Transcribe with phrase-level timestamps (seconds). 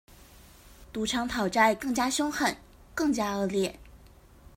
[0.91, 2.57] 賭場討債更加兇狠、
[2.95, 3.79] 更加惡劣